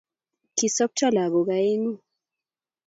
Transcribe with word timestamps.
Kisopcho 0.57 1.07
lagook 1.15 1.47
aengu 1.57 1.93